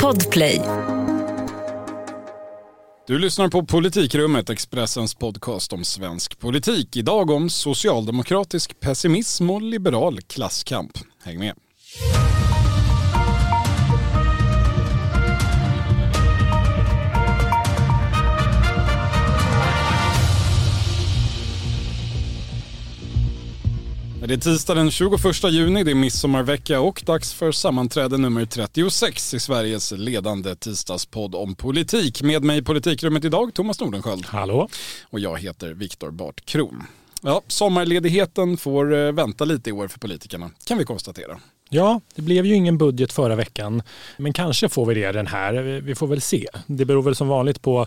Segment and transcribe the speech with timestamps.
[0.00, 0.60] Podplay.
[3.06, 6.96] Du lyssnar på Politikrummet, Expressens podcast om svensk politik.
[6.96, 10.98] Idag om socialdemokratisk pessimism och liberal klasskamp.
[11.24, 11.54] Häng med.
[24.26, 29.34] Det är tisdag den 21 juni, det är midsommarvecka och dags för sammanträde nummer 36
[29.34, 32.22] i Sveriges ledande tisdagspodd om politik.
[32.22, 34.26] Med mig i politikrummet idag, Thomas Nordenskjöld.
[34.26, 34.68] Hallå.
[35.10, 36.82] Och jag heter Viktor Bart Kron.
[37.22, 41.40] Ja, sommarledigheten får eh, vänta lite i år för politikerna, kan vi konstatera.
[41.68, 43.82] Ja, det blev ju ingen budget förra veckan,
[44.16, 45.80] men kanske får vi det den här.
[45.80, 46.46] Vi får väl se.
[46.66, 47.86] Det beror väl som vanligt på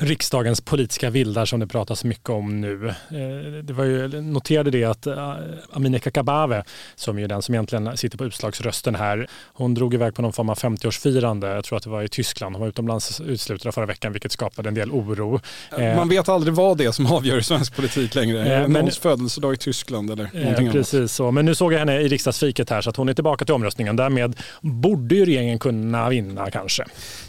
[0.00, 2.88] riksdagens politiska vildar som det pratas mycket om nu.
[2.88, 5.34] Eh, det var ju, noterade det att eh,
[5.72, 6.62] Amineh Kakabaveh,
[6.94, 10.48] som är den som egentligen sitter på utslagsrösten här, hon drog iväg på någon form
[10.50, 11.54] av 50-årsfirande.
[11.54, 12.54] Jag tror att det var i Tyskland.
[12.54, 15.40] Hon var utomlands utslutade förra veckan, vilket skapade en del oro.
[15.78, 18.38] Eh, Man vet aldrig vad det är som avgör i svensk politik längre.
[18.60, 21.10] Det någons födelsedag i Tyskland eller någonting eh, Precis annat?
[21.10, 21.30] så.
[21.30, 23.96] Men nu såg jag henne i riksdagsfiket här, så att hon är tillbaka till omröstningen.
[23.96, 26.84] Därmed borde ju regeringen kunna vinna kanske.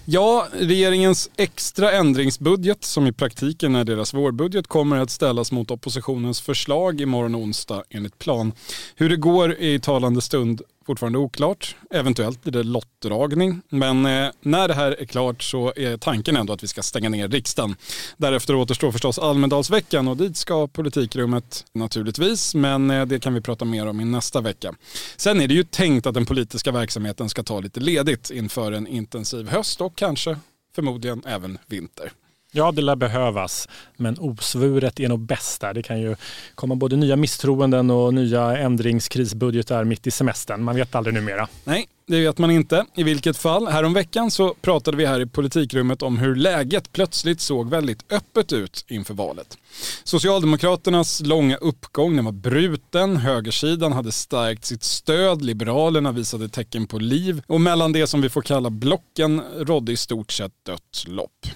[0.05, 5.71] Ja, regeringens extra ändringsbudget budget som i praktiken är deras vårbudget kommer att ställas mot
[5.71, 8.53] oppositionens förslag imorgon onsdag enligt plan.
[8.95, 11.75] Hur det går i talande stund fortfarande oklart.
[11.91, 13.61] Eventuellt blir det lottdragning.
[13.69, 17.09] Men eh, när det här är klart så är tanken ändå att vi ska stänga
[17.09, 17.75] ner riksdagen.
[18.17, 22.55] Därefter återstår förstås Almedalsveckan och dit ska politikrummet naturligtvis.
[22.55, 24.73] Men eh, det kan vi prata mer om i nästa vecka.
[25.17, 28.87] Sen är det ju tänkt att den politiska verksamheten ska ta lite ledigt inför en
[28.87, 30.37] intensiv höst och kanske
[30.75, 32.11] förmodligen även vinter.
[32.53, 33.67] Ja, det lär behövas.
[33.97, 35.73] Men osvuret är nog bäst där.
[35.73, 36.15] Det kan ju
[36.55, 40.63] komma både nya misstroenden och nya ändringskrisbudgetar mitt i semestern.
[40.63, 41.47] Man vet aldrig numera.
[41.63, 42.85] Nej, det vet man inte.
[42.95, 47.69] I vilket fall, häromveckan så pratade vi här i politikrummet om hur läget plötsligt såg
[47.69, 49.57] väldigt öppet ut inför valet.
[50.03, 56.99] Socialdemokraternas långa uppgång den var bruten, högersidan hade stärkt sitt stöd, Liberalerna visade tecken på
[56.99, 61.47] liv och mellan det som vi får kalla blocken rådde i stort sett dött lopp.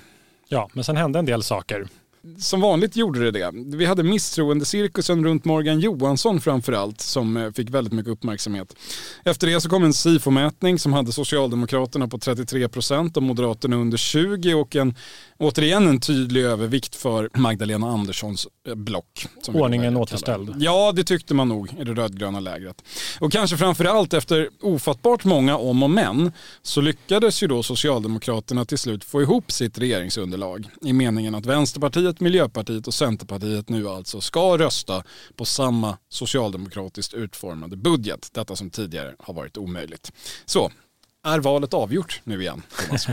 [0.47, 1.87] Ja, men sen hände en del saker.
[2.37, 3.51] Som vanligt gjorde det det.
[3.77, 8.75] Vi hade misstroendecirkusen runt Morgan Johansson framförallt som eh, fick väldigt mycket uppmärksamhet.
[9.25, 13.97] Efter det så kom en SIFO-mätning som hade Socialdemokraterna på 33 procent och Moderaterna under
[13.97, 14.95] 20 och en
[15.37, 19.27] återigen en tydlig övervikt för Magdalena Anderssons eh, block.
[19.47, 20.55] Ordningen återställd.
[20.59, 22.83] Ja, det tyckte man nog i det rödgröna lägret.
[23.19, 26.31] Och kanske framförallt efter ofattbart många om och men
[26.61, 32.19] så lyckades ju då Socialdemokraterna till slut få ihop sitt regeringsunderlag i meningen att Vänsterpartiet,
[32.19, 35.03] Miljöpartiet och Centerpartiet nu alltså ska rösta
[35.35, 38.29] på samma socialdemokratiskt utformade budget.
[38.33, 40.11] Detta som tidigare har varit omöjligt.
[40.45, 40.71] Så,
[41.25, 42.61] är valet avgjort nu igen,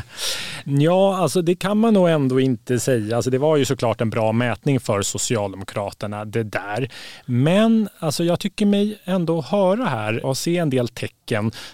[0.64, 3.16] ja, alltså det kan man nog ändå inte säga.
[3.16, 6.90] Alltså det var ju såklart en bra mätning för Socialdemokraterna det där.
[7.26, 11.21] Men alltså jag tycker mig ändå höra här och se en del tecken,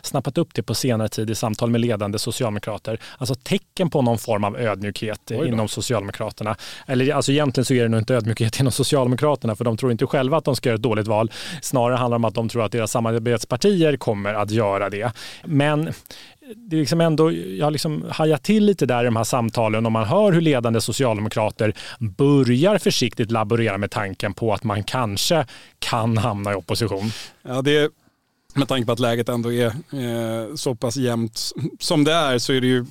[0.02, 4.18] snappat upp det på senare tid i samtal med ledande socialdemokrater, alltså tecken på någon
[4.18, 6.56] form av ödmjukhet inom Socialdemokraterna.
[6.86, 10.06] Eller alltså egentligen så är det nog inte ödmjukhet inom Socialdemokraterna för de tror inte
[10.06, 11.32] själva att de ska göra ett dåligt val.
[11.62, 15.12] Snarare handlar det om att de tror att deras samarbetspartier kommer att göra det.
[15.44, 15.92] Men
[16.56, 19.86] det är liksom ändå, jag har liksom hajat till lite där i de här samtalen
[19.86, 25.46] och man hör hur ledande socialdemokrater börjar försiktigt laborera med tanken på att man kanske
[25.78, 27.10] kan hamna i opposition.
[27.42, 27.90] Ja, det
[28.54, 32.52] med tanke på att läget ändå är eh, så pass jämnt som det är så
[32.52, 32.84] är det ju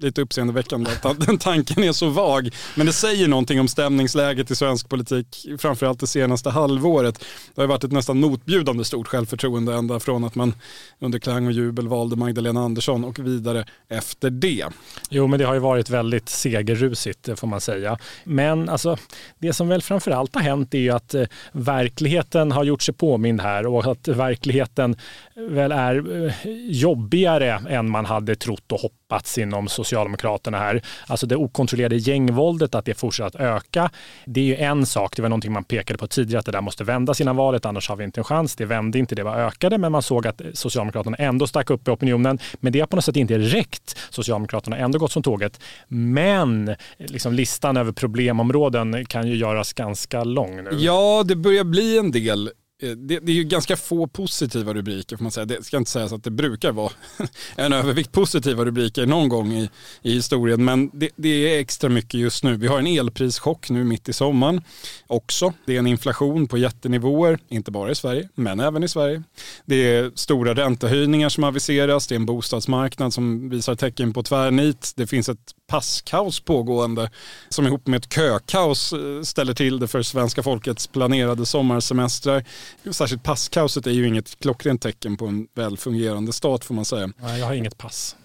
[0.00, 2.48] lite uppseendeväckande att den tanken är så vag.
[2.74, 7.24] Men det säger någonting om stämningsläget i svensk politik, framförallt det senaste halvåret.
[7.54, 10.54] Det har varit ett nästan motbjudande stort självförtroende ända från att man
[11.00, 14.64] under klang och jubel valde Magdalena Andersson och vidare efter det.
[15.10, 17.98] Jo, men det har ju varit väldigt segerrusigt får man säga.
[18.24, 18.96] Men alltså,
[19.38, 23.40] det som väl framförallt har hänt är ju att eh, verkligheten har gjort sig påmind
[23.40, 24.96] här och att verkligheten
[25.34, 26.32] väl är eh,
[26.70, 28.97] jobbigare än man hade trott och hoppats
[29.38, 30.82] inom Socialdemokraterna här.
[31.06, 33.90] Alltså det okontrollerade gängvåldet, att det fortsätter att öka.
[34.26, 36.60] Det är ju en sak, det var någonting man pekade på tidigare, att det där
[36.60, 38.56] måste vändas innan valet, annars har vi inte en chans.
[38.56, 41.90] Det vände inte, det var ökade, men man såg att Socialdemokraterna ändå stack upp i
[41.90, 42.38] opinionen.
[42.60, 43.96] Men det har på något sätt inte räckt.
[44.10, 45.60] Socialdemokraterna har ändå gått som tåget.
[45.88, 50.70] Men liksom listan över problemområden kan ju göras ganska lång nu.
[50.72, 52.50] Ja, det börjar bli en del
[52.82, 55.44] Eh, det, det, är ju ganska få positiva rubriker får man säga.
[55.44, 56.92] Det ska inte sägas att det brukar vara
[57.56, 59.70] en övervikt positiva rubriker någon gång i,
[60.02, 60.64] i historien.
[60.64, 62.56] Men det, det, är extra mycket just nu.
[62.56, 64.62] Vi har en elprischock nu mitt i sommaren
[65.06, 65.52] också.
[65.66, 69.22] Det är en inflation på jättenivåer, inte bara i Sverige, men även i Sverige.
[69.64, 72.06] Det är stora räntehöjningar som aviseras.
[72.06, 74.92] Det är en bostadsmarknad som visar tecken på tvärnit.
[74.96, 77.10] Det finns ett passkaos pågående
[77.48, 82.44] som ihop med ett kökaos eh, ställer till det för svenska folkets planerade sommarsemestrar.
[82.90, 87.10] Särskilt passkaoset är ju inget klockrent tecken på en välfungerande stat får man säga.
[87.16, 88.16] Nej, jag har inget pass.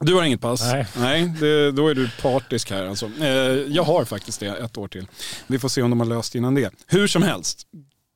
[0.00, 0.62] Du har inget pass?
[0.62, 0.86] Nej.
[0.96, 3.10] Nej det, då är du partisk här alltså.
[3.20, 3.26] Eh,
[3.68, 5.06] jag har faktiskt det ett år till.
[5.46, 6.70] Vi får se om de har löst innan det.
[6.86, 7.66] Hur som helst,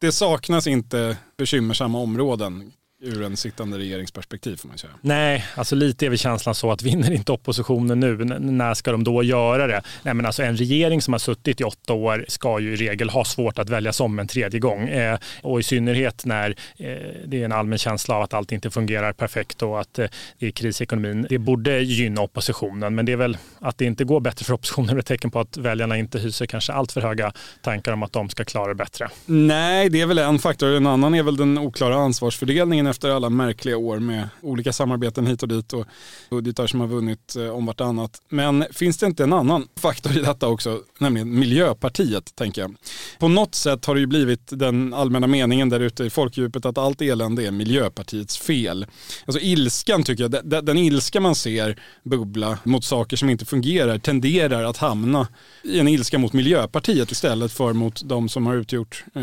[0.01, 2.73] det saknas inte bekymmersamma områden
[3.07, 4.93] ur en sittande regeringsperspektiv får man säga.
[5.01, 9.05] Nej, alltså lite är väl känslan så att vinner inte oppositionen nu, när ska de
[9.05, 9.83] då göra det?
[10.03, 13.11] Nej, men alltså en regering som har suttit i åtta år ska ju i regel
[13.11, 14.89] ha svårt att väljas om en tredje gång.
[14.89, 16.87] Eh, och i synnerhet när eh,
[17.27, 20.07] det är en allmän känsla av att allt inte fungerar perfekt och att eh,
[20.39, 21.27] det är kris i ekonomin.
[21.31, 24.99] Det borde gynna oppositionen, men det är väl att det inte går bättre för oppositionen
[24.99, 27.33] ett tecken på att väljarna inte hyser kanske allt för höga
[27.63, 29.09] tankar om att de ska klara det bättre.
[29.27, 30.69] Nej, det är väl en faktor.
[30.69, 35.43] En annan är väl den oklara ansvarsfördelningen efter alla märkliga år med olika samarbeten hit
[35.43, 35.87] och dit och
[36.31, 38.23] budgetar som har vunnit eh, om vartannat.
[38.29, 42.77] Men finns det inte en annan faktor i detta också, nämligen Miljöpartiet tänker jag.
[43.19, 46.79] På något sätt har det ju blivit den allmänna meningen där ute i folkdjupet att
[46.79, 48.87] allt elände är Miljöpartiets fel.
[49.27, 53.99] Alltså ilskan tycker jag, den, den ilska man ser bubbla mot saker som inte fungerar
[53.99, 55.29] tenderar att hamna
[55.63, 59.23] i en ilska mot Miljöpartiet istället för mot de som har utgjort eh,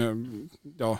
[0.77, 0.97] ja,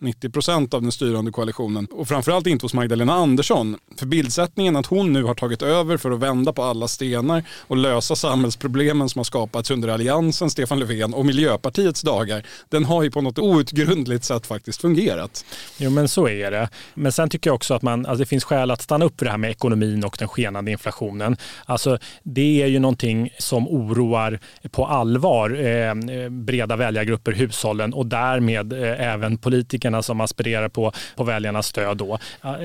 [0.00, 3.76] 80-90% av den styrande koalitionen och framförallt inte hos Magdalena Andersson.
[3.96, 7.76] För bildsättningen att hon nu har tagit över för att vända på alla stenar och
[7.76, 13.10] lösa samhällsproblemen som har skapats under Alliansen, Stefan Löfven och Miljöpartiets dagar, den har ju
[13.10, 15.44] på något outgrundligt sätt faktiskt fungerat.
[15.78, 16.68] Jo men så är det.
[16.94, 19.24] Men sen tycker jag också att man, alltså det finns skäl att stanna upp för
[19.24, 21.36] det här med ekonomin och den skenande inflationen.
[21.64, 24.40] Alltså det är ju någonting som oroar
[24.70, 25.94] på allvar eh,
[26.30, 32.18] breda väljargrupper, hushållen och därmed eh, även politikerna som aspirerar på, på väljarnas stöd då.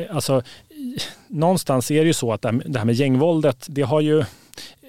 [0.10, 0.42] Alltså,
[1.28, 4.24] någonstans är det ju så att det här med gängvåldet, det har ju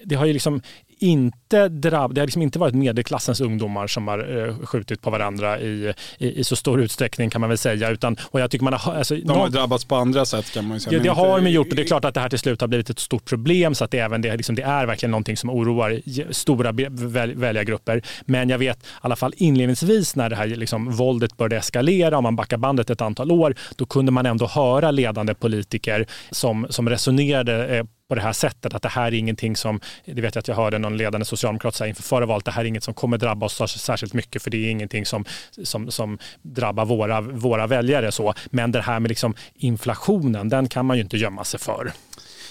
[0.05, 0.63] det har ju liksom
[0.99, 5.61] inte drabb, det har liksom inte varit medelklassens ungdomar som har eh, skjutit på varandra
[5.61, 7.91] i, i, i, så stor utsträckning kan man väl säga.
[7.91, 10.69] Utan, och jag tycker man har, alltså, de har någon, drabbats på andra sätt kan
[10.69, 10.97] man ju säga.
[10.97, 12.69] Ja, det har de gjort och det är klart att det här till slut har
[12.69, 15.51] blivit ett stort problem så att det, även det, liksom, det är verkligen någonting som
[15.51, 16.01] oroar
[16.33, 18.03] stora väl, väljargrupper.
[18.25, 22.23] Men jag vet i alla fall inledningsvis när det här liksom, våldet började eskalera, om
[22.23, 26.89] man backar bandet ett antal år, då kunde man ändå höra ledande politiker som, som
[26.89, 28.75] resonerade eh, på det här sättet.
[28.75, 31.75] Att det här är ingenting som, det vet jag att jag hörde någon ledande socialdemokrat
[31.75, 34.51] säga inför förra valet, det här är inget som kommer drabba oss särskilt mycket för
[34.51, 35.25] det är ingenting som,
[35.63, 38.13] som, som drabbar våra, våra väljare.
[38.13, 38.35] Så.
[38.51, 41.93] Men det här med liksom inflationen, den kan man ju inte gömma sig för.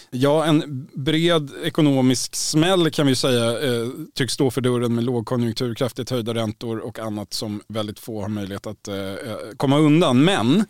[0.10, 5.76] Ja, en bred ekonomisk smäll kan vi säga eh, tycks stå för dörren med lågkonjunktur,
[5.76, 10.24] kraftigt höjda räntor och annat som väldigt få har möjlighet att eh, eh komma undan.
[10.24, 10.66] Men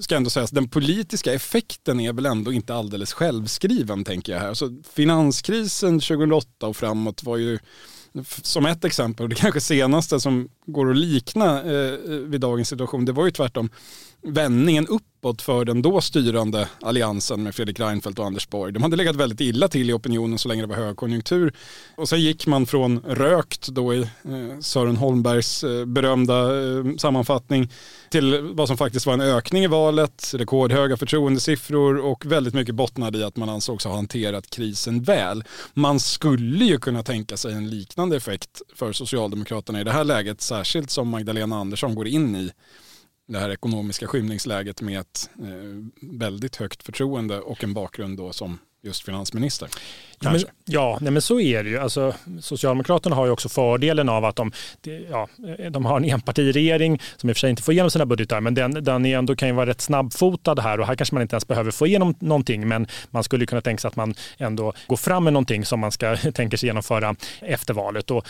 [0.00, 4.54] ska ändå sägas, den politiska effekten är väl ändå inte alldeles självskriven tänker jag här.
[4.54, 7.58] Så finanskrisen 2008 och framåt var ju
[8.24, 12.68] som ett exempel, och det kanske senaste som går att likna eh, eh vid dagens
[12.68, 13.70] situation, det var ju tvärtom
[14.26, 18.72] vändningen uppåt för den då styrande alliansen med Fredrik Reinfeldt och Anders Borg.
[18.72, 21.52] De hade legat väldigt illa till i opinionen så länge det var högkonjunktur.
[21.96, 27.72] Och sen gick man från rökt då i eh, Sören Holmbergs eh, berömda eh, sammanfattning
[28.10, 33.18] till vad som faktiskt var en ökning i valet, rekordhöga förtroendesiffror och väldigt mycket bottnade
[33.18, 35.44] i att man ansågs ha hanterat krisen väl.
[35.74, 40.40] Man skulle ju kunna tänka sig en liknande effekt för Socialdemokraterna i det här läget,
[40.40, 42.50] särskilt som Magdalena Andersson går in i
[43.26, 48.58] det här ekonomiska skymningsläget med ett eh, väldigt högt förtroende och en bakgrund då som
[48.86, 49.68] just finansminister.
[50.20, 51.78] Ja, men, ja nej, men så är det ju.
[51.78, 54.52] Alltså, Socialdemokraterna har ju också fördelen av att de,
[55.10, 55.28] ja,
[55.70, 58.54] de har en enpartiregering som i och för sig inte får igenom sina budgetar, men
[58.54, 61.34] den, den är ändå kan ju vara rätt snabbfotad här och här kanske man inte
[61.34, 64.96] ens behöver få igenom någonting, men man skulle kunna tänka sig att man ändå går
[64.96, 68.10] fram med någonting som man ska tänka sig genomföra efter valet.
[68.10, 68.26] Och,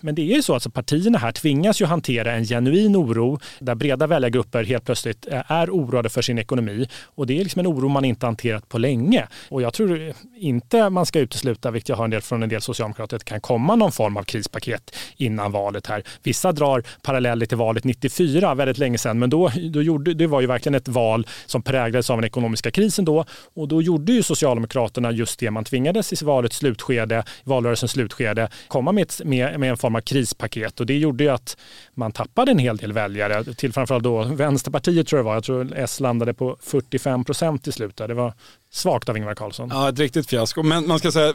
[0.00, 3.40] men det är ju så att alltså, partierna här tvingas ju hantera en genuin oro
[3.58, 7.66] där breda väljargrupper helt plötsligt är oroade för sin ekonomi och det är liksom en
[7.66, 9.28] oro man inte hanterat på länge.
[9.48, 9.95] Och jag tror
[10.36, 13.30] inte man ska utesluta, vilket jag har en del från en del socialdemokrater, att det
[13.30, 16.02] kan komma någon form av krispaket innan valet här.
[16.22, 20.40] Vissa drar paralleller till valet 94, väldigt länge sedan, men då, då gjorde, det var
[20.40, 23.24] ju verkligen ett val som präglades av den ekonomiska krisen då
[23.54, 25.50] och då gjorde ju Socialdemokraterna just det.
[25.50, 30.00] Man tvingades i valets slutskede, valrörelsens slutskede, komma med, ett, med, med en form av
[30.00, 31.56] krispaket och det gjorde ju att
[31.94, 35.34] man tappade en hel del väljare till framförallt då Vänsterpartiet tror jag det var.
[35.34, 38.08] Jag tror S landade på 45 procent i slutet.
[38.08, 38.32] Det var
[38.76, 39.68] svagt av Ingvar Carlsson.
[39.72, 40.62] Ja, ett riktigt fiasko.
[40.62, 41.34] Men man ska säga,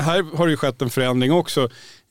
[0.00, 1.62] här har det ju skett en förändring också.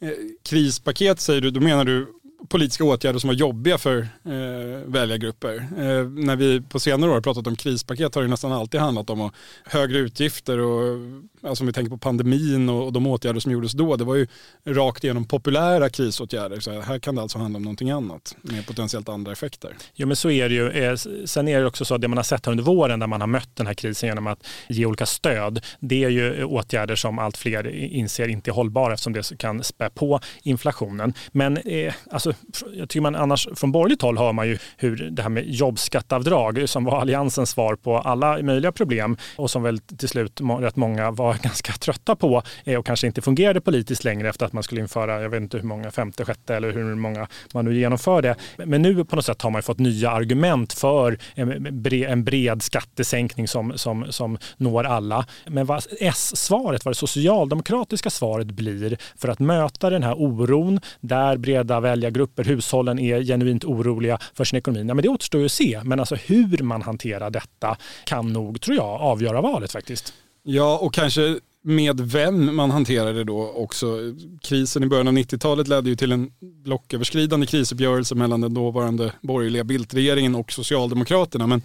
[0.01, 0.09] Eh,
[0.49, 2.07] krispaket säger du, då menar du
[2.49, 5.55] politiska åtgärder som var jobbiga för eh, väljargrupper.
[5.55, 9.09] Eh, när vi på senare år har pratat om krispaket har det nästan alltid handlat
[9.09, 9.31] om
[9.65, 10.97] högre utgifter och
[11.43, 14.15] alltså om vi tänker på pandemin och, och de åtgärder som gjordes då, det var
[14.15, 14.27] ju
[14.65, 16.59] rakt igenom populära krisåtgärder.
[16.59, 19.77] Så här kan det alltså handla om någonting annat med potentiellt andra effekter.
[19.93, 20.69] Jo men så är det ju.
[20.69, 20.95] Eh,
[21.25, 23.21] sen är det också så att det man har sett här under våren där man
[23.21, 26.95] har mött den här krisen genom att ge olika stöd, det är ju eh, åtgärder
[26.95, 31.13] som allt fler inser inte är hållbara eftersom det kan spä på inflationen.
[31.31, 35.09] Men eh, alltså, Alltså, jag tycker man annars från borgerligt håll hör man ju hur
[35.11, 39.79] det här med jobbskattavdrag som var alliansens svar på alla möjliga problem och som väl
[39.79, 42.43] till slut rätt många var ganska trötta på
[42.77, 45.63] och kanske inte fungerade politiskt längre efter att man skulle införa, jag vet inte hur
[45.63, 48.35] många, femte, sjätte eller hur många man nu genomför det.
[48.57, 52.61] Men nu på något sätt har man fått nya argument för en bred, en bred
[52.61, 55.25] skattesänkning som, som, som når alla.
[55.45, 61.37] Men vad S-svaret, vad det socialdemokratiska svaret blir för att möta den här oron där
[61.37, 64.85] breda väljargrupper, grupper, hushållen är genuint oroliga för sin ekonomi.
[64.87, 68.61] Ja, men det återstår ju att se, men alltså hur man hanterar detta kan nog,
[68.61, 70.13] tror jag, avgöra valet faktiskt.
[70.43, 73.97] Ja, och kanske med vem man hanterar det då också.
[74.41, 76.31] Krisen i början av 90-talet ledde ju till en
[76.63, 81.47] blocköverskridande krisuppgörelse mellan den dåvarande borgerliga Bildtregeringen och Socialdemokraterna.
[81.47, 81.61] Men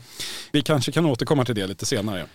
[0.52, 2.26] vi kanske kan återkomma till det lite senare.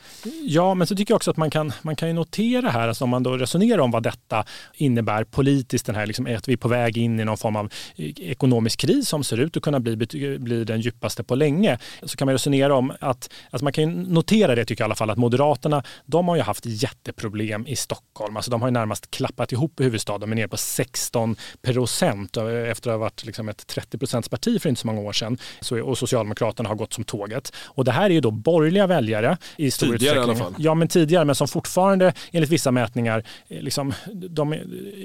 [0.43, 3.03] Ja, men så tycker jag också att man kan, man kan ju notera här, alltså
[3.03, 6.57] om man då resonerar om vad detta innebär politiskt, den här liksom, att vi är
[6.57, 9.79] på väg in i någon form av eh, ekonomisk kris som ser ut att kunna
[9.79, 9.95] bli,
[10.39, 14.55] bli den djupaste på länge, så kan man resonera om att, alltså man kan notera
[14.55, 17.75] det tycker jag i alla fall, att Moderaterna, de har ju haft jätteproblem problem i
[17.75, 18.37] Stockholm.
[18.37, 20.21] Alltså de har ju närmast klappat ihop i huvudstaden.
[20.21, 24.61] De är nere på 16 procent efter att ha varit liksom ett 30 procents parti
[24.61, 25.37] för inte så många år sedan.
[25.61, 27.53] Så, och Socialdemokraterna har gått som tåget.
[27.65, 30.37] Och det här är ju då borgerliga väljare i stor tidigare utsträckning.
[30.37, 30.63] i alla fall.
[30.63, 34.53] Ja, men tidigare, men som fortfarande enligt vissa mätningar eh, liksom, de,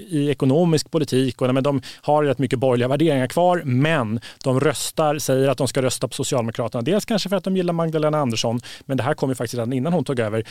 [0.08, 5.18] i ekonomisk politik och men de har rätt mycket borgerliga värderingar kvar, men de röstar,
[5.18, 6.82] säger att de ska rösta på Socialdemokraterna.
[6.82, 9.72] Dels kanske för att de gillar Magdalena Andersson, men det här kom ju faktiskt redan
[9.72, 10.44] innan hon tog över,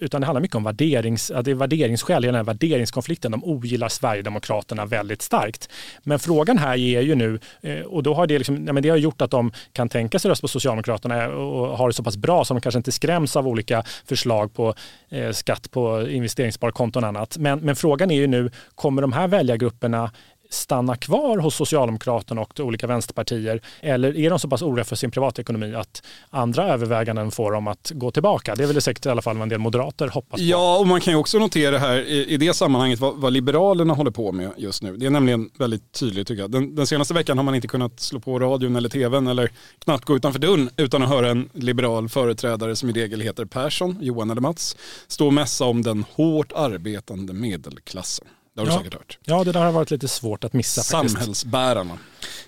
[0.00, 3.32] utan det handlar mycket om värderings värderings, att det är värderingsskäl i den här värderingskonflikten.
[3.32, 5.68] De ogillar Sverigedemokraterna väldigt starkt.
[6.02, 8.88] Men frågan här är ju nu, eh, och då har det, liksom, ja, men det
[8.88, 12.02] har gjort att de kan tänka sig rösta på Socialdemokraterna eh, och har det så
[12.02, 14.74] pass bra så de kanske inte skräms av olika förslag på
[15.10, 17.38] eh, skatt på investeringssparkonton och annat.
[17.38, 20.10] Men, men frågan är ju nu, kommer de här väljargrupperna
[20.50, 23.60] stanna kvar hos Socialdemokraterna och olika vänsterpartier?
[23.80, 27.92] Eller är de så pass oroliga för sin privatekonomi att andra överväganden får dem att
[27.94, 28.54] gå tillbaka?
[28.54, 30.46] Det är väl säkert i alla fall vad en del moderater hoppas på.
[30.46, 33.94] Ja, och man kan ju också notera här i, i det sammanhanget vad, vad, Liberalerna
[33.94, 34.96] håller på med just nu.
[34.96, 36.50] Det är nämligen väldigt tydligt tycker jag.
[36.50, 40.04] Den, den senaste veckan har man inte kunnat slå på radion eller tvn eller knappt
[40.04, 44.30] gå utanför dörren utan att höra en liberal företrädare som i regel heter Persson, Johan
[44.30, 44.76] eller Mats,
[45.08, 48.26] stå och mässa om den hårt arbetande medelklassen.
[48.64, 48.90] Det har du ja.
[48.90, 49.18] säkert hört.
[49.24, 50.82] Ja, det där har varit lite svårt att missa.
[50.82, 51.98] Samhällsbärarna.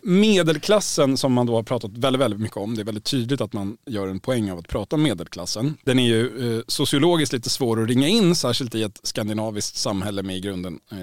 [0.03, 3.53] Medelklassen som man då har pratat väldigt, väldigt mycket om, det är väldigt tydligt att
[3.53, 5.77] man gör en poäng av att prata om medelklassen.
[5.85, 10.23] Den är ju eh, sociologiskt lite svår att ringa in, särskilt i ett skandinaviskt samhälle
[10.23, 10.99] med i grunden eh,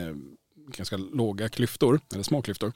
[0.77, 2.73] ganska låga klyftor, eller små klyftor.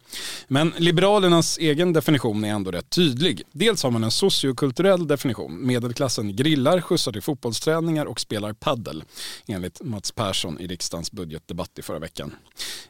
[0.47, 3.41] Men Liberalernas egen definition är ändå rätt tydlig.
[3.51, 5.67] Dels har man en sociokulturell definition.
[5.67, 9.03] Medelklassen grillar, skjutsar till fotbollsträningar och spelar paddel
[9.47, 12.35] enligt Mats Persson i riksdagens budgetdebatt i förra veckan.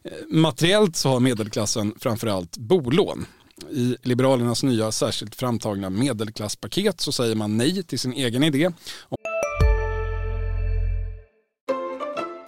[0.03, 3.25] Eh, materiellt så har medelklassen framförallt bolån.
[3.71, 8.71] I Liberalernas nya särskilt framtagna medelklasspaket så säger man nej till sin egen idé.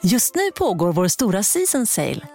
[0.03, 2.35] Just nu pågår vår stora season sale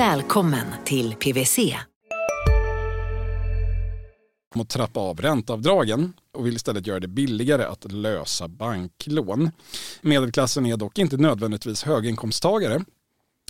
[0.00, 1.58] Välkommen till PWC.
[4.54, 9.50] Att trappa av ränteavdragen och vill istället göra det billigare att lösa banklån.
[10.00, 12.84] Medelklassen är dock inte nödvändigtvis höginkomsttagare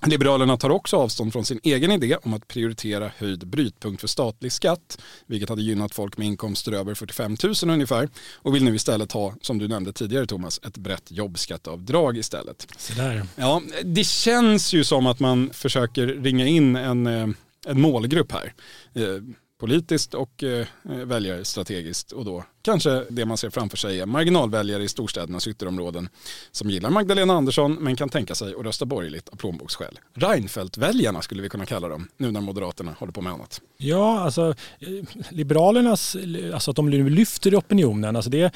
[0.07, 4.53] Liberalerna tar också avstånd från sin egen idé om att prioritera höjd brytpunkt för statlig
[4.53, 9.13] skatt, vilket hade gynnat folk med inkomster över 45 000 ungefär och vill nu istället
[9.13, 12.67] ha, som du nämnde tidigare Thomas, ett brett jobbskatteavdrag istället.
[12.79, 13.27] Så där.
[13.37, 17.29] Ja, det känns ju som att man försöker ringa in en, eh,
[17.67, 18.55] en målgrupp här.
[18.95, 19.23] Eh,
[19.61, 24.83] politiskt och eh, väljare strategiskt och då kanske det man ser framför sig är marginalväljare
[24.83, 26.09] i storstädernas ytterområden
[26.53, 29.99] som gillar Magdalena Andersson men kan tänka sig att rösta borgerligt av plånboksskäl.
[30.15, 33.61] Reinfeldt-väljarna skulle vi kunna kalla dem nu när Moderaterna håller på med annat.
[33.77, 34.89] Ja, alltså eh,
[35.31, 36.17] Liberalernas,
[36.55, 38.51] alltså att de lyfter i opinionen, alltså det, eh,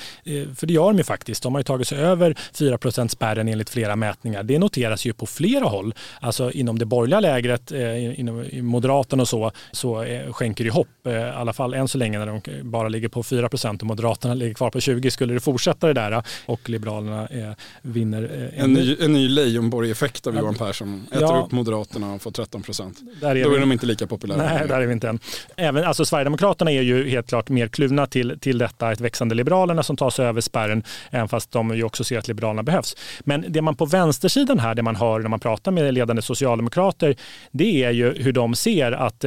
[0.54, 1.42] för det gör de ju faktiskt.
[1.42, 4.42] De har ju tagit sig över 4 spärren enligt flera mätningar.
[4.42, 5.94] Det noteras ju på flera håll.
[6.20, 11.06] Alltså inom det borgerliga lägret, eh, inom Moderaterna och så, så skänker det hopp.
[11.06, 14.54] I alla fall än så länge när de bara ligger på 4% och Moderaterna ligger
[14.54, 15.10] kvar på 20.
[15.10, 17.28] Skulle det fortsätta det där och Liberalerna
[17.82, 18.50] vinner.
[18.56, 21.06] En ny, en ny Leijonborg-effekt av Johan Persson.
[21.10, 23.00] Äter ja, upp Moderaterna och får 13 procent.
[23.20, 24.38] Då är vi, de inte lika populära.
[24.38, 25.18] Nej, där är vi inte än.
[25.56, 29.82] Även, alltså, Sverigedemokraterna är ju helt klart mer kluvna till, till detta, ett växande Liberalerna
[29.82, 32.96] som tar sig över spärren, även fast de ju också ser att Liberalerna behövs.
[33.20, 37.16] Men det man på vänstersidan här, det man hör när man pratar med ledande socialdemokrater,
[37.50, 39.24] det är ju hur de ser att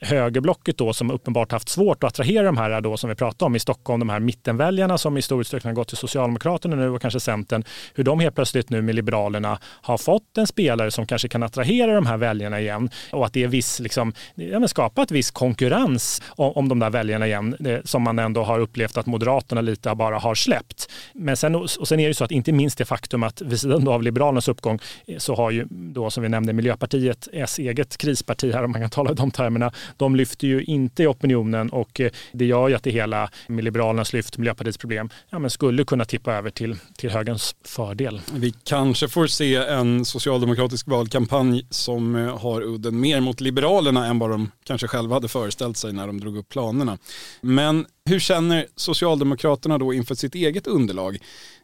[0.00, 3.56] högerblocket då som uppenbart haft svårt att attrahera de här då som vi pratade om
[3.56, 7.02] i Stockholm, de här mittenväljarna som i stor utsträckning har gått till Socialdemokraterna nu och
[7.02, 11.28] kanske Centern, hur de helt plötsligt nu med Liberalerna har fått en spelare som kanske
[11.28, 15.30] kan attrahera de här väljarna igen och att det är viss, liksom, ja, skapat viss
[15.30, 19.60] konkurrens om, om de där väljarna igen det, som man ändå har upplevt att Moderaterna
[19.60, 20.90] lite bara har släppt.
[21.14, 23.88] Men sen, och sen är det så att inte minst det faktum att vid sidan
[23.88, 28.52] av Liberalernas uppgång eh, så har ju då som vi nämnde Miljöpartiet, S eget krisparti
[28.52, 32.00] här om man kan tala i de termerna, de lyfter ju inte i opinionen och
[32.00, 35.84] eh, det gör ju att det hela med Liberalernas lyft, Miljöpartiets problem, ja, men skulle
[35.84, 38.20] kunna tippa över till, till högerns fördel.
[38.34, 44.18] Vi kanske får se en socialdemokratisk valkampanj som eh, har udden mer mot Liberalerna än
[44.18, 46.98] vad de kanske själva hade föreställt sig när de drog upp planerna.
[47.40, 51.18] Men hur känner Socialdemokraterna då inför sitt eget underlag?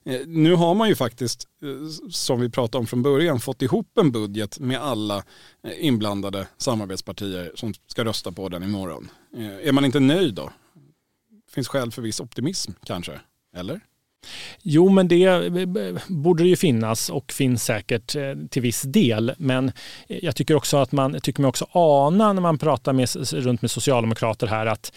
[0.04, 3.98] Eh, nu har man ju faktiskt, eh, som vi pratade om från början, fått ihop
[3.98, 9.08] en budget med alla eh, inblandade samarbetspartier som ska rösta på den imorgon.
[9.62, 10.52] Är man inte nöjd då?
[11.50, 13.20] Finns skäl för viss optimism kanske?
[13.56, 13.80] Eller?
[14.62, 19.32] Jo, men det eh, borde det ju finnas och finns säkert eh, till viss del.
[19.38, 19.72] Men
[20.08, 23.62] eh, jag tycker också att man tycker mig också ana när man pratar med, runt
[23.62, 24.92] med socialdemokrater här att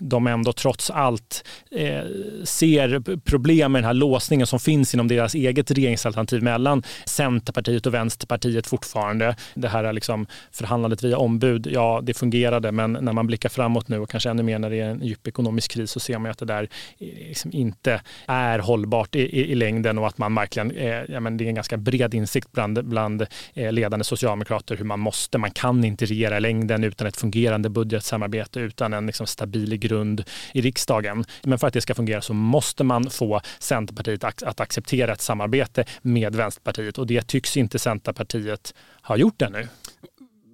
[0.00, 2.02] de ändå trots allt eh,
[2.44, 7.94] ser problem med den här låsningen som finns inom deras eget regeringsalternativ mellan Centerpartiet och
[7.94, 9.36] Vänsterpartiet fortfarande.
[9.54, 13.98] Det här liksom förhandlandet via ombud, ja det fungerade men när man blickar framåt nu
[13.98, 16.38] och kanske ännu mer när det är en djup ekonomisk kris så ser man att
[16.38, 21.02] det där liksom inte är hållbart i, i, i längden och att man verkligen, eh,
[21.08, 25.00] ja, men det är en ganska bred insikt bland, bland eh, ledande socialdemokrater hur man
[25.00, 29.76] måste, man kan inte regera i längden utan ett fungerande budgetsamarbete, utan en liksom, stabil
[29.76, 31.24] grund i riksdagen.
[31.42, 35.20] Men för att det ska fungera så måste man få Centerpartiet att, att acceptera ett
[35.20, 39.68] samarbete med Vänsterpartiet och det tycks inte Centerpartiet ha gjort ännu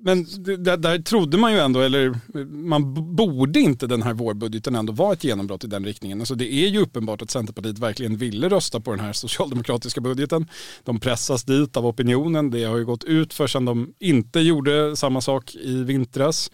[0.05, 0.27] men
[0.65, 5.13] där, där, trodde man ju ändå, eller man borde inte den här vårbudgeten ändå vara
[5.13, 6.21] ett genombrott i den riktningen.
[6.21, 10.49] Alltså det är ju uppenbart att Centerpartiet verkligen ville rösta på den här socialdemokratiska budgeten.
[10.85, 12.51] De pressas dit av opinionen.
[12.51, 16.51] Det har ju gått ut för sedan de inte gjorde samma sak i vintras.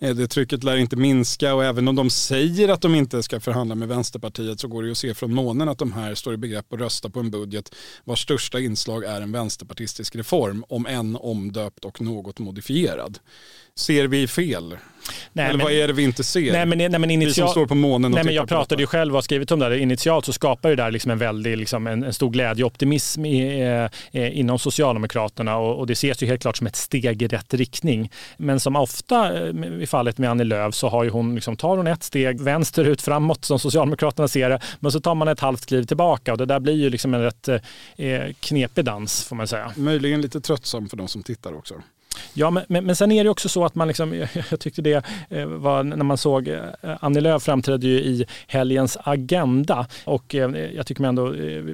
[0.00, 3.40] Eh, det trycket lär inte minska och även om de säger att de inte ska
[3.40, 6.34] förhandla med Vänsterpartiet så går det ju att se från månen att de här står
[6.34, 10.86] i begrepp att rösta på en budget vars största inslag är en vänsterpartistisk reform, om
[10.86, 13.18] än omdöpt och något modifierad.
[13.74, 14.76] Ser vi fel?
[15.32, 16.52] Nej, Eller men, vad är det vi inte ser?
[16.52, 18.82] Nej, men, nej, men initial, vi som står på månen och nej, men Jag pratade
[18.82, 19.78] ju själv och har skrivit om det.
[19.78, 23.24] Initialt så skapar det där liksom en väldig, liksom en, en stor glädje och optimism
[23.24, 23.60] i,
[24.12, 27.54] eh, inom Socialdemokraterna och, och, det ses ju helt klart som ett steg i rätt
[27.54, 28.10] riktning.
[28.36, 31.86] Men som ofta eh, i fallet med Annie Lööf så har hon, liksom, tar hon
[31.86, 35.84] ett steg vänsterut framåt som Socialdemokraterna ser det, men så tar man ett halvt kliv
[35.84, 37.60] tillbaka och det där blir ju liksom en rätt eh,
[38.40, 39.72] knepig dans får man säga.
[39.76, 41.74] Möjligen lite tröttsam för de som tittar också.
[42.34, 44.14] Ja, men, men, men, sen är det också så att man, liksom,
[44.50, 46.60] jag tyckte det eh, var när man såg, eh,
[47.00, 49.86] Annie Lööf framträdde ju i helgens Agenda.
[50.04, 51.64] Och eh, jag tycker ändå eh,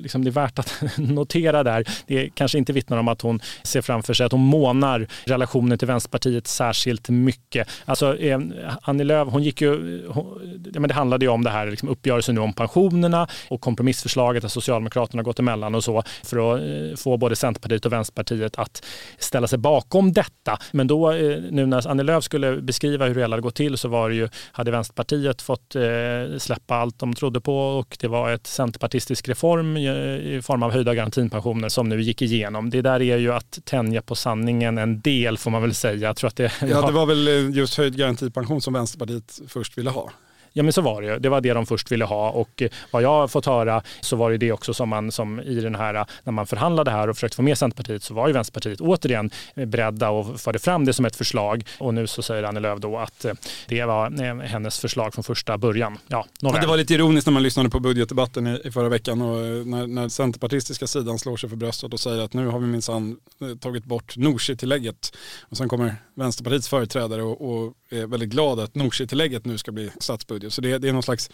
[0.00, 3.82] liksom det är värt att notera där, det kanske inte vittnar om att hon ser
[3.82, 7.68] framför sig att hon månar relationen till Vänsterpartiet särskilt mycket.
[7.84, 8.38] Alltså eh,
[8.82, 11.66] Annie Lööf, hon gick ju, eh, hon, ja, men det handlade ju om det här
[11.66, 17.00] liksom uppgörelsen nu om pensionerna och kompromissförslaget där Socialdemokraterna gått emellan och så för att
[17.00, 18.84] få både Centerpartiet och Vänsterpartiet att
[19.18, 20.58] ställa sig bakom bakom detta.
[20.72, 23.78] Men då, eh, nu när Annie Lööf skulle beskriva hur det hela hade gått till
[23.78, 28.08] så var det ju, hade Vänsterpartiet fått eh, släppa allt de trodde på och det
[28.08, 32.70] var ett centerpartistisk reform i form av höjda garantipensioner som nu gick igenom.
[32.70, 36.08] Det där är ju att tänja på sanningen en del får man väl säga.
[36.08, 39.90] Jag tror att det, ja, det var väl just höjd garantipension som Vänsterpartiet först ville
[39.90, 40.10] ha.
[40.56, 41.18] Ja men så var det ju.
[41.18, 44.16] Det var det de först ville ha och eh, vad jag har fått höra så
[44.16, 47.08] var det det också som man som i den här eh, när man förhandlade här
[47.08, 50.84] och försökte få med Centerpartiet så var ju Vänsterpartiet återigen eh, beredda och förde fram
[50.84, 53.26] det som ett förslag och nu så säger Annie Lööf då att
[53.68, 55.98] det var hennes förslag från första början.
[56.06, 56.60] Ja, några.
[56.60, 60.08] det var lite ironiskt när man lyssnade på budgetdebatten i, förra veckan och när, när
[60.08, 63.16] centerpartistiska sidan slår sig för bröstet och säger att nu har vi minsann
[63.60, 69.44] tagit bort Nooshi-tillägget och sen kommer Vänsterpartiets företrädare och, och är väldigt glad att Nooshi-tillägget
[69.44, 70.43] nu ska bli statsbudget.
[70.50, 71.30] Så det, det är någon slags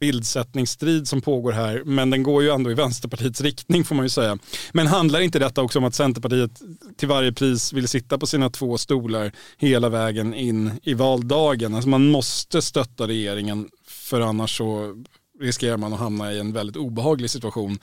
[0.00, 4.08] bildsättningsstrid som pågår här, men den går ju ändå i Vänsterpartiets riktning får man ju
[4.08, 4.38] säga.
[4.72, 6.50] Men handlar inte detta också om att Centerpartiet
[6.96, 11.74] till varje pris vill sitta på sina två stolar hela vägen in i valdagen?
[11.74, 14.94] Alltså man måste stötta regeringen för annars så
[15.40, 17.78] riskerar man att hamna i en väldigt obehaglig situation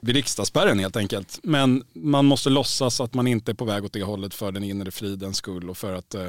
[0.00, 1.38] vid riksdagsspärren helt enkelt.
[1.42, 4.64] Men man måste låtsas att man inte är på väg åt det hållet för den
[4.64, 6.26] inre fridens skull och för, att, eh,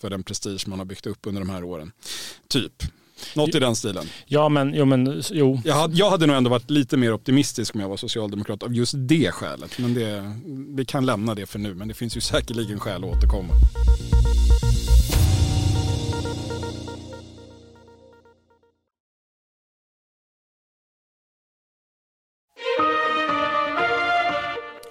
[0.00, 1.92] för den prestige man har byggt upp under de här åren.
[2.48, 2.82] Typ.
[3.34, 4.06] Något i den stilen.
[4.26, 4.84] Ja, men jo.
[4.84, 5.60] Men, jo.
[5.64, 8.74] Jag, hade, jag hade nog ändå varit lite mer optimistisk om jag var socialdemokrat av
[8.74, 9.78] just det skälet.
[9.78, 10.34] Men det,
[10.76, 13.52] vi kan lämna det för nu, men det finns ju säkerligen skäl att återkomma.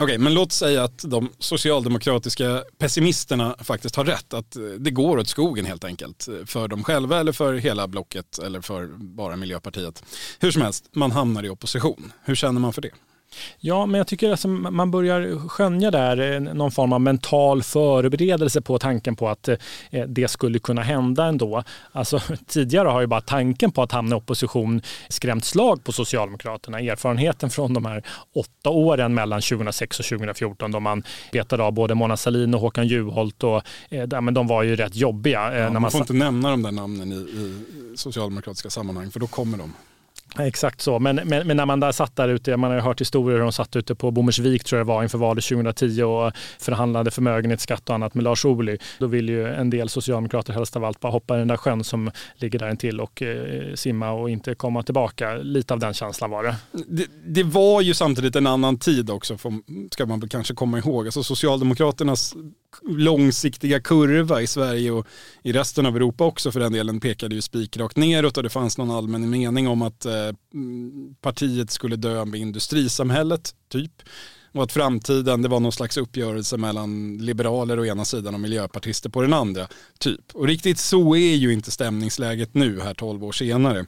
[0.05, 4.33] Okej, men låt säga att de socialdemokratiska pessimisterna faktiskt har rätt.
[4.33, 6.27] Att eh, det går åt skogen helt enkelt.
[6.27, 10.03] Eh, för dem själva eller för hela blocket eller för bara Miljöpartiet.
[10.39, 12.11] Hur som helst, man hamnar i opposition.
[12.23, 12.91] Hur känner man för det?
[13.59, 18.61] Ja, men jag tycker att man börjar skönja där eh, någon form av mental förberedelse
[18.61, 19.57] på tanken på att eh,
[20.07, 21.63] det skulle kunna hända ändå.
[21.91, 26.79] Alltså, tidigare har ju bara tanken på att hamna i opposition skrämt slag på Socialdemokraterna.
[26.79, 28.03] Erfarenheten från de här
[28.35, 32.87] åtta åren mellan 2006 och 2014 då man betade av både Mona Sahlin och Håkan
[32.87, 35.57] Juholt och eh, men de var ju rätt jobbiga.
[35.57, 39.27] Ja, man, man får inte nämna de där namnen i, i socialdemokratiska sammanhang för då
[39.27, 39.73] kommer de.
[40.39, 43.01] Exakt så, men, men, men, när man där satt där ute, man har ju hört
[43.01, 46.31] historier hur de satt ute på Bommersvik tror jag det var inför valet 2010 och
[46.59, 48.77] förhandlade förmögenhetsskatt och annat med Lars Ohly.
[48.99, 51.83] Då vill ju en del socialdemokrater helst av allt bara hoppa i den där sjön
[51.83, 55.35] som ligger där intill och eh, simma och inte komma tillbaka.
[55.35, 56.55] Lite av den känslan var det.
[56.71, 57.07] det.
[57.25, 57.43] det.
[57.43, 59.37] var ju samtidigt en annan tid också,
[59.91, 61.05] ska man kanske komma ihåg.
[61.05, 62.35] Alltså Socialdemokraternas
[62.83, 65.07] långsiktiga kurva i Sverige och
[65.43, 68.77] i resten av Europa också för den delen pekade ju spikrakt neråt och det fanns
[68.77, 70.31] någon allmän mening om att eh,
[71.21, 73.91] partiet skulle dö med industrisamhället, typ.
[74.55, 79.09] Och att framtiden, det var någon slags uppgörelse mellan liberaler å ena sidan och miljöpartister
[79.09, 79.67] på den andra.
[79.99, 80.21] Typ.
[80.33, 83.85] Och riktigt så är ju inte stämningsläget nu här tolv år senare.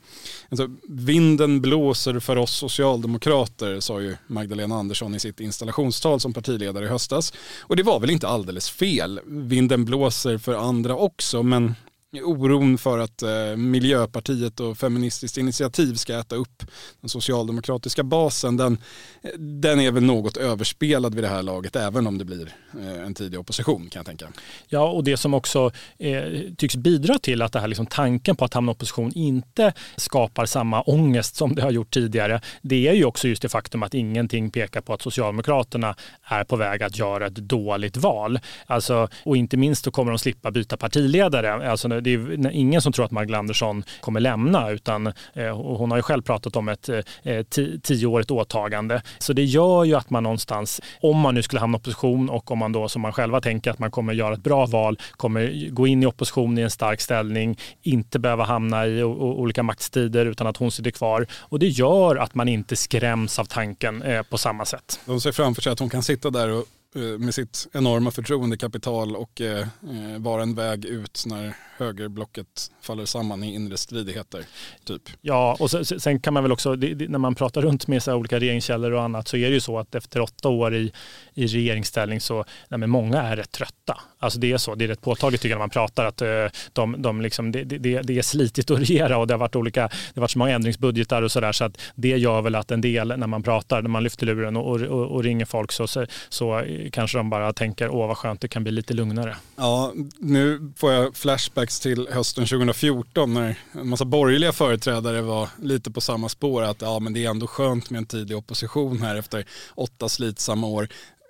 [0.49, 6.85] Alltså, vinden blåser för oss socialdemokrater, sa ju Magdalena Andersson i sitt installationstal som partiledare
[6.85, 7.33] i höstas.
[7.59, 9.19] Och det var väl inte alldeles fel.
[9.25, 11.75] Vinden blåser för andra också, men
[12.13, 16.63] oron för att eh, Miljöpartiet och Feministiskt initiativ ska äta upp
[17.01, 18.77] den socialdemokratiska basen, den,
[19.21, 23.05] eh, den är väl något överspelad vid det här laget, även om det blir eh,
[23.05, 24.27] en tidig opposition kan jag tänka.
[24.67, 26.23] Ja, och det som också eh,
[26.57, 30.45] tycks bidra till att det här liksom, tanken på att hamna i opposition inte skapar
[30.45, 33.93] samma ångest som det har gjort tidigare, det är ju också just det faktum att
[33.93, 38.39] ingenting pekar på att Socialdemokraterna är på väg att göra ett dåligt val.
[38.65, 41.71] Alltså, och inte minst då kommer de slippa byta partiledare.
[41.71, 45.91] Alltså, Eh, det är ingen som tror att Magdalena Andersson kommer lämna utan eh, hon
[45.91, 47.43] har ju själv pratat om ett eh, eh
[47.83, 49.01] tioårigt åtagande.
[49.19, 52.51] Så det gör ju att man någonstans, om man nu skulle hamna i opposition och
[52.51, 55.69] om man då som man själva tänker att man kommer göra ett bra val, kommer
[55.69, 60.47] gå in i opposition i en stark ställning, inte behöva hamna i olika maktstider utan
[60.47, 61.27] att hon sitter kvar.
[61.39, 64.99] Och det gör att man inte skräms av tanken eh, på samma sätt.
[65.05, 66.65] De ser framför sig att hon kan sitta där och
[66.97, 73.05] Eh, med sitt enorma förtroendekapital och eh, eh, vara en väg ut när högerblocket faller
[73.05, 74.45] samman i inre stridigheter.
[74.83, 75.01] Typ.
[75.21, 78.03] Ja, och sen, sen kan man väl också, det, det, när man pratar runt med
[78.03, 80.91] så olika regeringskällor och annat så är det ju så att efter åtta år i,
[81.33, 84.01] i regeringsställning så, nej, men många är rätt trötta.
[84.19, 86.27] Alltså det är så, det är rätt påtagligt tycker jag när man pratar att eh,
[86.73, 89.81] de, de liksom, det, det, det är slitigt att regera och det har varit olika,
[89.81, 92.81] det har varit så många ändringsbudgetar och sådär så att det gör väl att en
[92.81, 96.05] del när man pratar, när man lyfter luren och, och, och ringer folk så, så,
[96.29, 99.35] så eh, kanske de bara tänker åh vad skönt det kan bli lite lugnare.
[99.55, 105.91] Ja, nu får jag flashbacks till hösten 2014 när en massa borgerliga företrädare var lite
[105.91, 109.15] på samma spår att ja, men det är ändå skönt med en tidig opposition här
[109.15, 110.87] efter åtta slitsamma år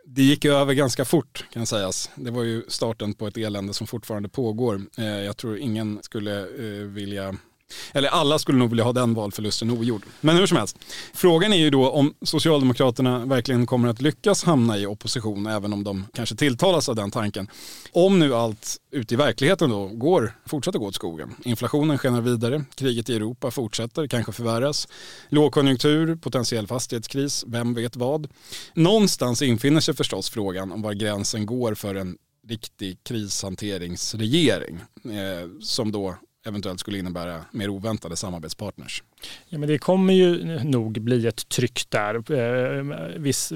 [0.10, 2.10] det gick över ganska fort kan sägas.
[2.16, 4.82] Det var ju starten på ett elände som fortfarande pågår.
[4.98, 7.36] Eh, jag tror ingen skulle eh, vilja
[7.94, 10.02] eller alla skulle nog vilja ha den valförlusten ogjord.
[10.22, 10.78] Men hur som helst.
[11.14, 15.84] Frågan är ju då om Socialdemokraterna verkligen kommer att lyckas hamna i opposition, även om
[15.84, 17.48] de kanske tilltalas av den tanken.
[17.92, 21.36] Om nu allt ute i verkligheten då går, fortsätter gå åt skogen.
[21.46, 24.88] Inflationen skenar vidare, kriget i Europa fortsätter, kanske förvärras.
[25.30, 28.28] Lågkonjunktur, potentiell fastighetskris, vem vet vad.
[28.74, 35.92] Någonstans infinner sig förstås frågan om var gränsen går för en riktig krishanteringsregering eh, som
[35.92, 36.16] då
[36.48, 39.04] eventuellt skulle innebära mer oväntade samarbetspartners.
[39.50, 42.16] Ja, men det kommer ju nog bli ett tryck där.
[42.16, 42.84] Eh,
[43.16, 43.54] viss,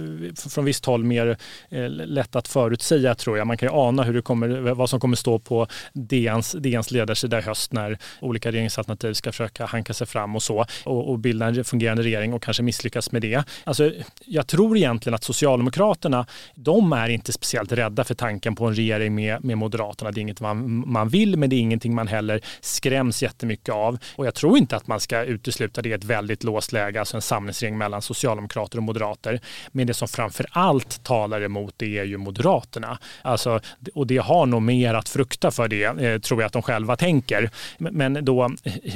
[0.49, 1.37] från visst håll mer
[1.69, 3.47] eh, lätt att förutsäga tror jag.
[3.47, 7.39] Man kan ju ana hur det kommer, vad som kommer stå på DNs, DNs ledarsida
[7.39, 11.45] i höst när olika regeringsalternativ ska försöka hanka sig fram och så och, och bilda
[11.45, 13.43] en fungerande regering och kanske misslyckas med det.
[13.63, 13.91] Alltså,
[14.25, 19.15] jag tror egentligen att Socialdemokraterna, de är inte speciellt rädda för tanken på en regering
[19.15, 20.11] med, med Moderaterna.
[20.11, 23.97] Det är inget man, man vill, men det är ingenting man heller skräms jättemycket av.
[24.15, 27.17] Och jag tror inte att man ska ut det i ett väldigt låst läge, alltså
[27.17, 29.39] en samlingsregering mellan socialdemokrater och moderater.
[29.71, 32.97] Men det som framför allt talar emot det är ju Moderaterna.
[33.21, 33.59] Alltså,
[33.93, 36.95] och det har nog mer att frukta för det, eh, tror jag att de själva
[36.95, 37.49] tänker.
[37.77, 38.49] Men då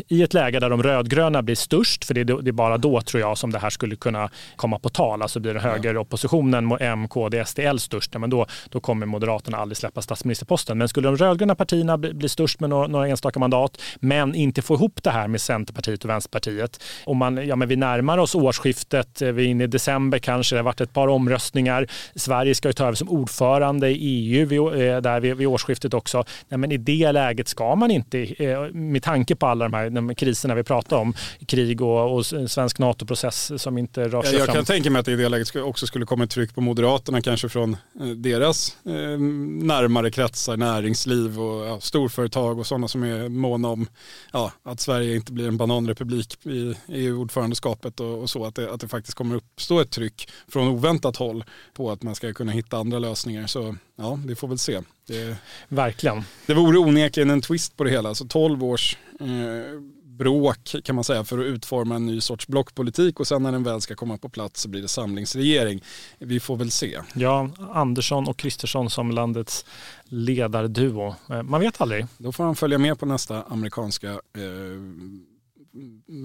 [0.08, 3.02] i ett läge där de rödgröna blir störst, för det är, det är bara då
[3.02, 7.46] tror jag som det här skulle kunna komma på tal, alltså blir högeroppositionen, M, KD,
[7.46, 10.78] SDL störst, men då, då kommer Moderaterna aldrig släppa statsministerposten.
[10.78, 14.62] Men skulle de rödgröna partierna bli, bli störst med några, några enstaka mandat, men inte
[14.62, 16.84] få ihop det här med Centerpartiet och Vänsterpartiet Vänsterpartiet.
[17.06, 20.60] Och man, ja, men vi närmar oss årsskiftet, vi är inne i december kanske, det
[20.60, 21.88] har varit ett par omröstningar.
[22.16, 25.94] Sverige ska ju ta över som ordförande i EU vid, eh, där vid, vid årsskiftet
[25.94, 26.24] också.
[26.50, 29.90] Nej, men I det läget ska man inte, eh, med tanke på alla de här
[29.90, 31.14] de kriserna vi pratar om,
[31.48, 34.56] krig och, och svensk NATO-process som inte rör sig Jag fram.
[34.56, 37.22] kan tänka mig att det i det läget också skulle komma ett tryck på Moderaterna,
[37.22, 43.30] kanske från eh, deras eh, närmare kretsar, näringsliv och ja, storföretag och sådana som är
[43.30, 43.88] måna om
[44.34, 48.80] ja, att Sverige inte blir en bananrepublik i EU-ordförandeskapet och, och, så, att det, att
[48.80, 51.44] det faktiskt kommer uppstå ett tryck från oväntat håll
[51.74, 53.48] på att man ska kunna hitta andra lösningar.
[53.48, 54.82] Så ja, det får väl se.
[55.08, 56.24] Det, Verkligen.
[56.46, 59.82] Det vore onekligen en twist på det hela, så 12 års eh,
[60.18, 63.64] bråk kan man säga för att utforma en ny sorts blockpolitik och sen när den
[63.64, 65.84] väl ska komma på plats så blir det samlingsregering.
[66.20, 67.02] Vi får väl se.
[67.14, 69.66] Ja, Andersson och Kristersson som landets
[70.04, 71.16] ledarduo.
[71.30, 72.06] Eh, man vet aldrig.
[72.18, 74.20] Då får han följa med på nästa amerikanska eh,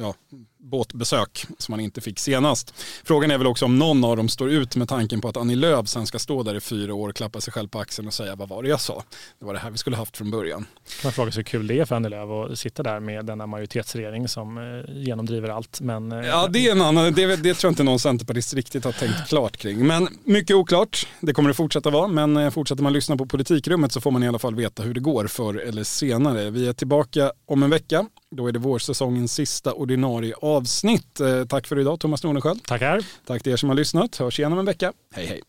[0.01, 0.15] ja,
[0.59, 2.75] båtbesök som man inte fick senast.
[3.05, 5.57] Frågan är väl också om någon av dem står ut med tanken på att Annie
[5.57, 8.35] Lööf sen ska stå där i fyra år, klappa sig själv på axeln och säga
[8.35, 9.05] vad var det jag sa?
[9.39, 10.67] Det var det här vi skulle haft från början.
[11.05, 13.47] Man frågar sig hur kul det är för Annie Lööf att sitta där med denna
[13.47, 15.81] majoritetsregering som eh, genomdriver allt.
[15.81, 18.85] Men, eh, ja, det är en annan, det, det tror jag inte någon centerpartist riktigt
[18.85, 19.87] har tänkt klart kring.
[19.87, 22.09] Men mycket oklart, det kommer det fortsätta vara.
[22.09, 24.95] Men eh, fortsätter man lyssna på politikrummet så får man i alla fall veta hur
[24.95, 26.51] det går förr eller senare.
[26.51, 28.07] Vi är tillbaka om en vecka.
[28.37, 31.21] Då är det vårsäsongens sista ordinarie avsnitt.
[31.21, 32.65] Eh, tack för idag Thomas Nordenskjöld.
[32.65, 33.05] Tackar.
[33.27, 34.17] Tack till er som har lyssnat.
[34.17, 34.93] Hörs igen om en vecka.
[35.15, 35.43] Hej hej.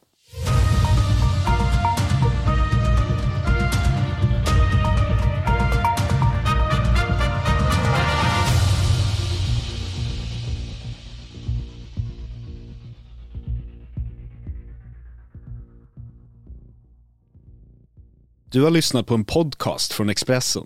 [18.52, 20.66] Du har lyssnat på en podcast från Expressen.